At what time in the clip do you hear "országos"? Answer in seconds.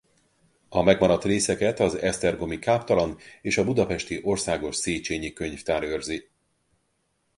4.23-4.75